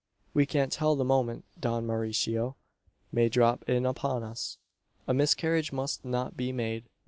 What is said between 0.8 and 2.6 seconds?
the moment Don Mauricio